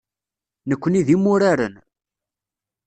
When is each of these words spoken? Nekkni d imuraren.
Nekkni 0.69 1.01
d 1.07 1.09
imuraren. 1.15 1.75